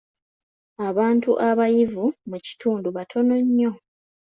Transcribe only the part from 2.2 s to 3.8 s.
mu kitundu batono nnyo.